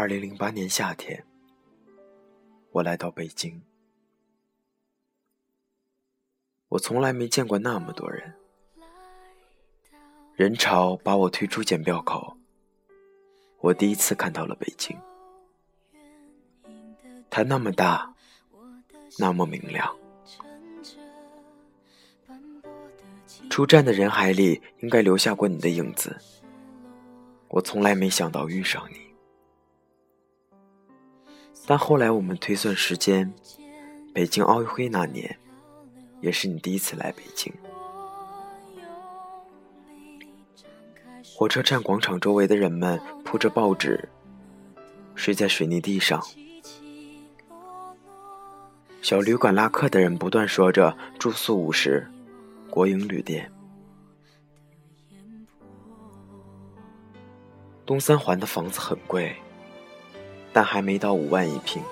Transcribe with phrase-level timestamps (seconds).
[0.00, 1.22] 二零零八年夏天，
[2.70, 3.60] 我来到北京。
[6.70, 8.34] 我从来没见过那么多人，
[10.32, 12.34] 人潮把我推出检票口。
[13.58, 14.96] 我第一次看到了北京，
[17.28, 18.14] 它那么大，
[19.18, 19.94] 那么明亮。
[23.50, 26.16] 出站的人海里，应该留下过你的影子。
[27.48, 29.09] 我从来没想到遇上你。
[31.70, 33.32] 但后来我们推算时间，
[34.12, 35.38] 北京奥运会那年，
[36.20, 37.52] 也是你第一次来北京。
[41.32, 44.08] 火车站广场周围的人们铺着报纸，
[45.14, 46.20] 睡在水泥地上。
[49.00, 52.04] 小旅馆拉客的人不断说着住宿五十，
[52.68, 53.48] 国营旅店。
[57.86, 59.36] 东三环的房子很贵。
[60.52, 61.82] 但还没到五万一平，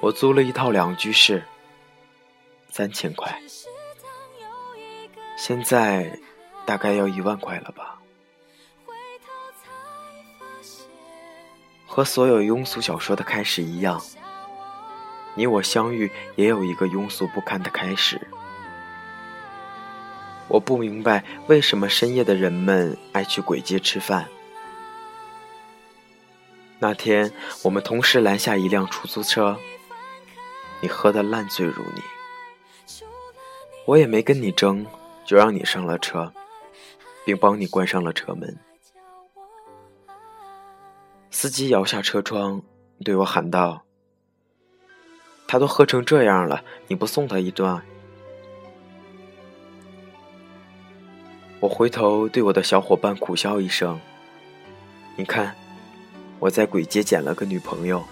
[0.00, 1.44] 我租了一套两居室，
[2.70, 3.40] 三千块，
[5.36, 6.18] 现在
[6.66, 7.98] 大概要一万块了吧。
[11.86, 14.00] 和所有庸俗小说的开始一样，
[15.34, 18.20] 你我相遇也有一个庸俗不堪的开始。
[20.48, 24.28] 我不明白为什么深夜的人们爱去鬼街吃饭。
[26.82, 27.30] 那天，
[27.62, 29.54] 我们同时拦下一辆出租车，
[30.80, 32.02] 你喝得烂醉如泥，
[33.84, 34.86] 我也没跟你争，
[35.26, 36.32] 就让你上了车，
[37.26, 38.56] 并帮你关上了车门。
[41.30, 42.62] 司机摇下车窗，
[43.04, 43.82] 对我喊道
[45.46, 47.82] ：“他都喝成这样了，你不送他一段？”
[51.60, 54.00] 我回头对我的小伙伴苦笑一声
[55.14, 55.54] ：“你看。”
[56.40, 58.02] 我在鬼街捡了个女朋友。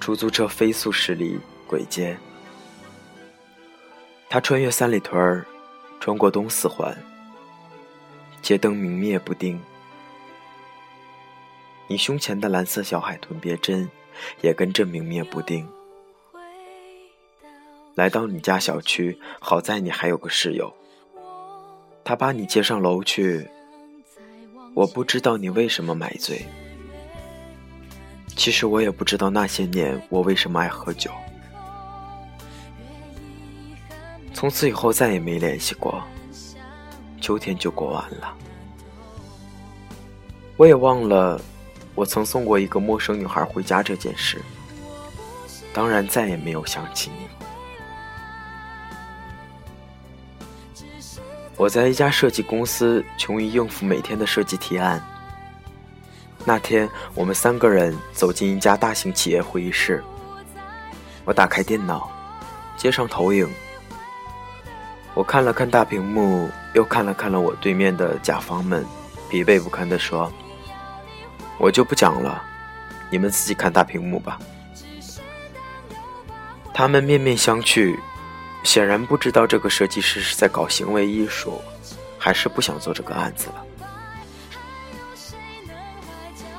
[0.00, 1.38] 出租车飞速驶离
[1.68, 2.16] 鬼街，
[4.28, 5.46] 他穿越三里屯儿，
[6.00, 6.96] 穿过东四环，
[8.40, 9.60] 街灯明灭不定。
[11.86, 13.88] 你胸前的蓝色小海豚别针
[14.40, 15.68] 也跟着明灭不定。
[17.94, 20.74] 来到你家小区，好在你还有个室友，
[22.02, 23.48] 他把你接上楼去。
[24.74, 26.46] 我不知道你为什么买醉，
[28.34, 31.10] 其实我也不知道那些年我为什么爱喝酒。
[34.32, 36.02] 从此以后再也没联系过，
[37.20, 38.34] 秋天就过完了。
[40.56, 41.38] 我也忘了
[41.94, 44.40] 我曾送过一个陌生女孩回家这件事，
[45.74, 47.41] 当然再也没有想起你。
[51.56, 55.00] 我在一家设计公司，穷于应付每天的设计提案。
[56.44, 60.02] 那天，我们三个人走进一家大型企业会议室。
[61.24, 62.10] 我打开电脑，
[62.76, 63.48] 接上投影。
[65.14, 68.84] 我看了看大屏幕，又看了看了我对面的甲方们，
[69.30, 70.32] 疲惫不堪地说
[71.58, 72.42] ：“我就不讲了，
[73.08, 74.38] 你们自己看大屏幕吧。”
[76.74, 77.96] 他们面面相觑。
[78.62, 81.60] 显然不知道这个设计师是在搞行为艺术，
[82.18, 83.66] 还是不想做这个案子了。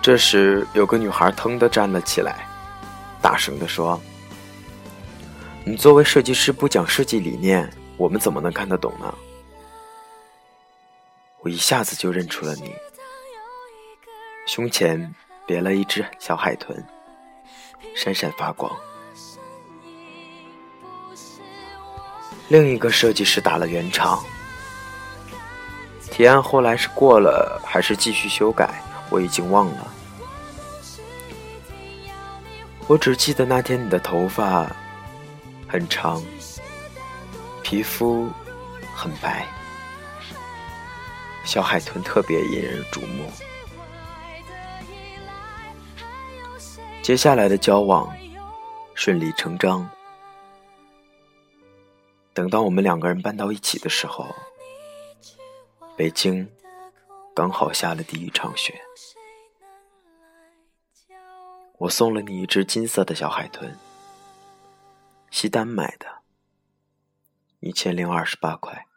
[0.02, 2.46] 这时，有个女孩腾地站了起来，
[3.22, 4.00] 大声地说
[5.63, 9.13] ：“你作为设计师不讲设计理念，我们怎么能看得懂呢？”
[11.40, 12.75] 我一下子就认出了你，
[14.46, 15.13] 胸前
[15.46, 16.86] 别了一只小海豚，
[17.96, 18.69] 闪闪发光。
[22.53, 24.24] 另一个设计师打了圆场，
[26.12, 28.69] 提案后来是过了还是继续修改，
[29.09, 29.88] 我已经忘了。
[32.86, 34.72] 我只记得那天你的头发
[35.68, 36.22] 很长，
[37.63, 38.30] 皮肤
[38.94, 39.48] 很白，
[41.44, 43.31] 小海豚特别引人瞩目。
[47.01, 48.07] 接下来的交往
[48.94, 49.89] 顺理成章。
[52.33, 54.33] 等到我们两个人搬到一起的时候，
[55.95, 56.50] 北京
[57.35, 58.81] 刚好下了第一场雪。
[61.77, 63.77] 我送了你一只金色的小海豚，
[65.30, 66.07] 西单买的，
[67.59, 68.88] 一千零二十八块。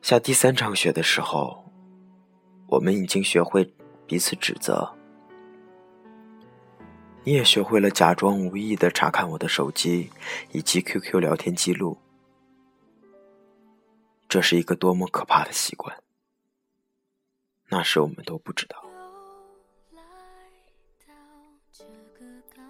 [0.00, 1.70] 下第三场雪的时候，
[2.66, 3.72] 我们已经学会
[4.06, 4.96] 彼此指责。
[7.24, 10.10] 你也学会了假装无意的查看我的手机
[10.50, 11.98] 以及 QQ 聊天记录，
[14.28, 16.02] 这是一个多么可怕的习惯。
[17.68, 18.84] 那时我们都不知道。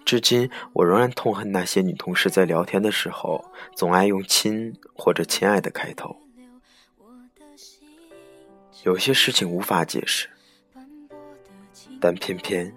[0.05, 3.43] 至今，我仍然痛恨那些女同事在聊天的时候
[3.75, 6.15] 总爱用“亲”或者“亲爱的”开头。
[8.83, 10.29] 有些事情无法解释，
[11.99, 12.71] 但偏偏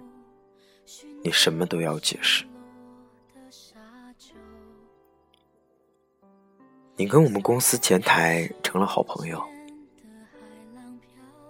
[1.23, 2.45] 你什么都要解释。
[6.95, 9.43] 你跟我们公司前台成了好朋友。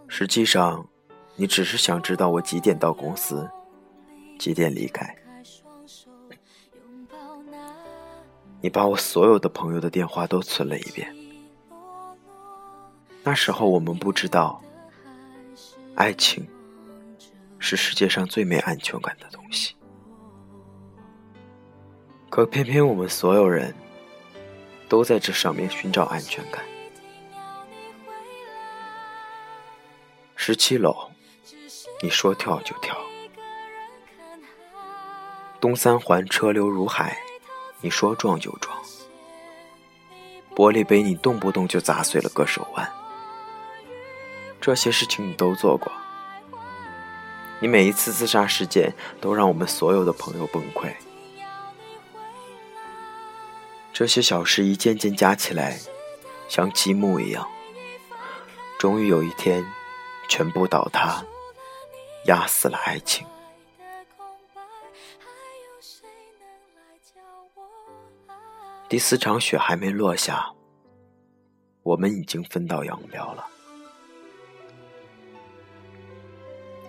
[0.08, 0.88] 实际上，
[1.36, 3.50] 你只是想知道我几点到公司，
[4.40, 5.16] 几点离开。
[8.60, 11.16] 你把我所有的朋友的电话都存了一遍。
[13.24, 14.62] 那时候我们不知道，
[15.96, 16.48] 爱情
[17.60, 19.76] 是世界上最没安全感的东西。
[22.30, 23.74] 可偏偏我们所有人
[24.90, 26.64] 都在这上面寻找安全感。
[30.36, 31.10] 十七楼，
[32.02, 32.96] 你说跳就跳。
[35.60, 37.18] 东三环车流如海，
[37.82, 38.78] 你说撞就撞。
[40.56, 42.92] 玻璃杯你动不动就砸碎了个手腕。
[44.62, 45.92] 这些事情你都做过。
[47.60, 50.92] 你每一次自杀事件都让我们所有的朋友崩溃。
[53.92, 55.80] 这些小事一件件加起来，
[56.48, 57.48] 像积木一样，
[58.80, 59.66] 终于有一天。
[60.30, 61.24] 全部倒塌，
[62.26, 63.26] 压死了爱情。
[68.90, 70.52] 第四场雪还没落下，
[71.82, 73.48] 我们已经分道扬镳了。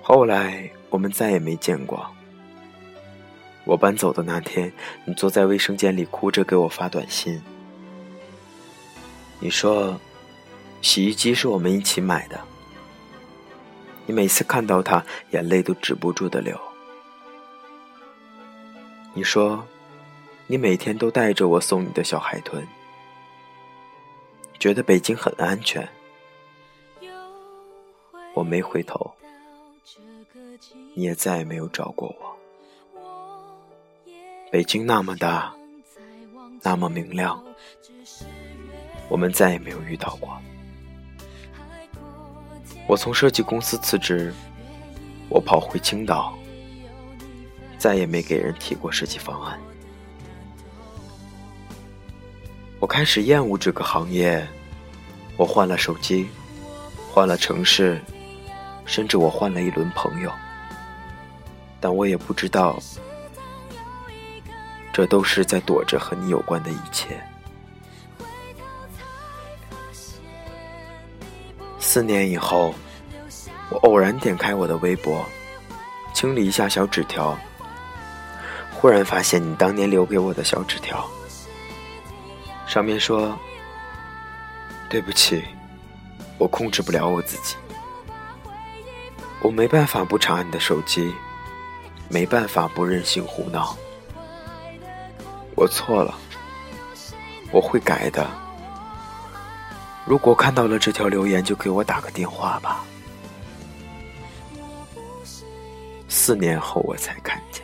[0.09, 2.11] 后来我们再也没见过。
[3.67, 4.73] 我搬走的那天，
[5.05, 7.39] 你坐在卫生间里哭着给我发短信。
[9.39, 10.01] 你说，
[10.81, 12.41] 洗衣机是我们一起买的。
[14.07, 16.59] 你每次看到它，眼泪都止不住的流。
[19.13, 19.63] 你说，
[20.47, 22.67] 你每天都带着我送你的小海豚，
[24.59, 25.87] 觉得北京很安全。
[28.33, 29.13] 我没回头，
[30.99, 32.37] 你也再也没有找过我。
[34.51, 35.55] 北京那么大，
[36.61, 37.41] 那么明亮，
[39.09, 40.37] 我们再也没有遇到过。
[42.89, 44.35] 我从设计公司辞职，
[45.29, 46.37] 我跑回青岛，
[47.79, 49.57] 再也没给人提过设计方案。
[52.81, 54.45] 我开始厌恶这个行业，
[55.37, 56.27] 我换了手机，
[57.13, 58.01] 换了城市，
[58.85, 60.33] 甚至我换了一轮朋友，
[61.81, 62.79] 但我也不知道，
[64.93, 67.21] 这都是在躲着和你有关的一切。
[71.79, 72.75] 四年以后，
[73.71, 75.25] 我偶然点开我的微博，
[76.13, 77.39] 清理一下小纸条，
[78.73, 81.09] 忽然发现你当年留给我的小纸条，
[82.67, 83.39] 上面说
[84.91, 85.43] ：“对不起，
[86.37, 87.57] 我控制不了我自己，
[89.41, 91.15] 我没办法不查你的手机，
[92.09, 93.77] 没办法不任性胡闹，
[95.55, 96.19] 我错了，
[97.53, 98.29] 我会改的。”
[100.07, 102.83] 如果看到了这条留言，就给我打个电话吧。
[106.09, 107.63] 四年后我才看见，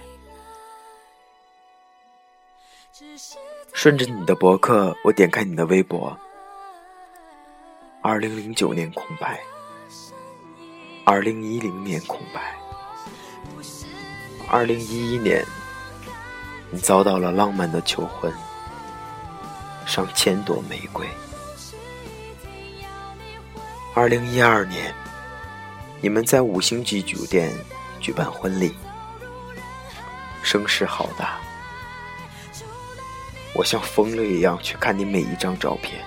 [3.72, 6.14] 顺着你的博客，我点开你的微博。
[8.02, 9.40] 二零零九年空白，
[11.04, 12.54] 二零一零年空白，
[14.54, 15.44] 二零一一年，
[16.70, 18.32] 你遭到了浪漫的求婚，
[19.84, 21.04] 上千朵玫瑰。
[23.96, 24.94] 二零一二年，
[26.00, 27.52] 你们在五星级酒店
[27.98, 28.72] 举办婚礼，
[30.44, 31.40] 声势浩大。
[33.54, 36.00] 我像疯了一样去看你每一张照片，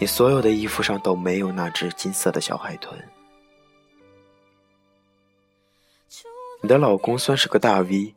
[0.00, 2.98] 你所有的衣服上都没有那只金色的小海豚。
[6.68, 8.14] 你的老公算是个大 V，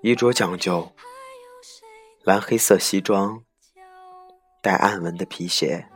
[0.00, 0.90] 衣着讲究，
[2.24, 3.44] 蓝黑色西装。
[4.62, 5.86] 带暗纹的皮鞋，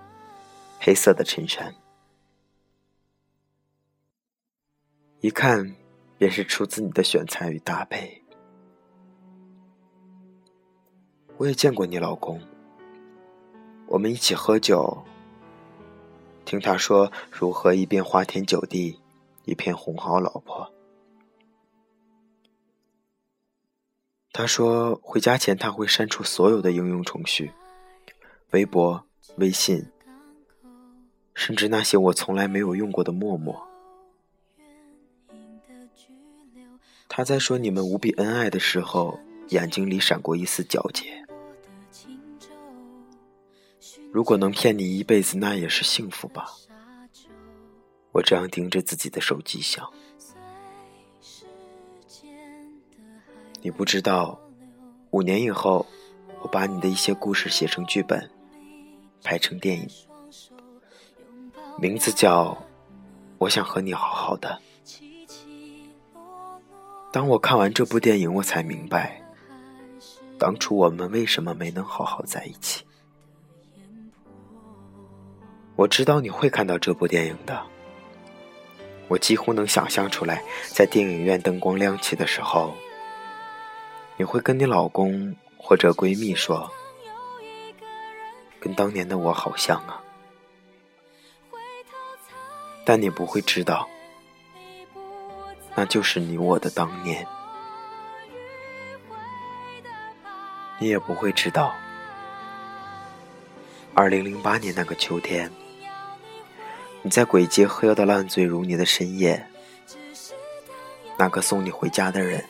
[0.78, 1.74] 黑色的衬衫，
[5.20, 5.74] 一看
[6.18, 8.22] 便是出自你的选材与搭配。
[11.38, 12.38] 我也见过你老公，
[13.86, 15.02] 我们一起喝酒，
[16.44, 19.00] 听他说如何一边花天酒地，
[19.46, 20.70] 一边哄好老婆。
[24.32, 27.52] 他说回家前他会删除所有的应用程序。
[28.52, 29.04] 微博、
[29.36, 29.86] 微信，
[31.34, 33.66] 甚至那些我从来没有用过的陌陌。
[37.08, 39.18] 他在说你们无比恩爱的时候，
[39.48, 41.24] 眼睛里闪过一丝皎洁。
[44.12, 46.46] 如果能骗你一辈子，那也是幸福吧。
[48.12, 49.92] 我这样盯着自己的手机想，
[53.62, 54.40] 你不知道，
[55.10, 55.84] 五年以后，
[56.40, 58.30] 我把你的一些故事写成剧本，
[59.22, 59.86] 拍成电影，
[61.78, 62.46] 名字叫
[63.36, 64.58] 《我想和你好好的》。
[67.12, 69.20] 当我看完这部电影，我才明白，
[70.38, 72.82] 当初我们为什么没能好好在一起。
[75.76, 77.62] 我知道你会看到这部电影的，
[79.08, 82.74] 我几乎能想象出来，在电影院灯光亮起的时候，
[84.20, 86.70] 你会跟你老公或者闺蜜说
[88.60, 90.04] ：“跟当年的我好像啊。”
[92.84, 93.88] 但你不会知道。
[95.74, 97.26] 那就是你我的当年，
[100.78, 101.74] 你也不会知道。
[103.94, 105.50] 二零零八年那个秋天，
[107.00, 109.46] 你在鬼街喝的烂醉如泥的深夜，
[111.16, 112.44] 那个送你回家的人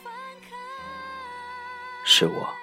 [2.04, 2.59] 是我。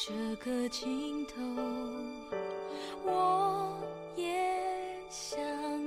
[0.00, 1.34] 这个尽头
[3.04, 3.76] 我
[4.14, 4.24] 也
[5.10, 5.36] 想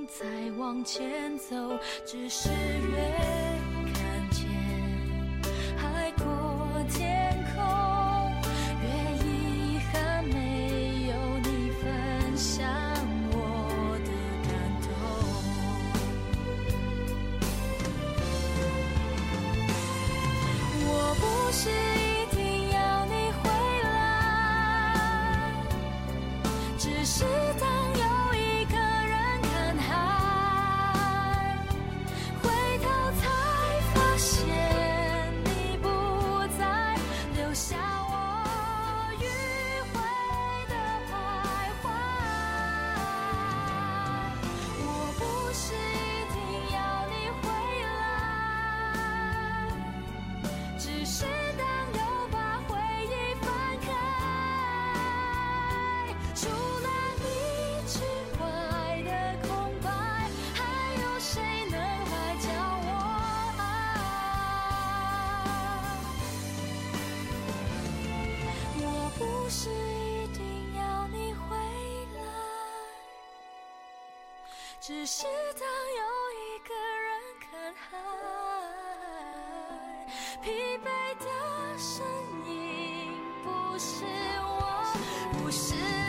[0.05, 0.25] 再
[0.57, 1.55] 往前走
[2.05, 2.97] 只是越
[3.93, 4.49] 看见
[5.77, 7.63] 海阔天空
[8.83, 8.89] 越
[9.25, 11.15] 遗憾没有
[11.45, 12.67] 你分享
[13.31, 13.35] 我
[14.03, 14.11] 的
[14.43, 14.51] 感
[14.81, 14.91] 动
[20.85, 21.90] 我不是
[74.93, 75.23] 只是
[75.57, 75.63] 当
[75.97, 76.01] 又
[76.35, 77.95] 一个人看海，
[80.43, 80.85] 疲惫
[81.17, 81.25] 的
[81.77, 82.03] 身
[82.45, 82.51] 影
[83.41, 83.47] 不
[83.79, 84.03] 是
[84.43, 84.51] 我，
[85.31, 86.00] 不是。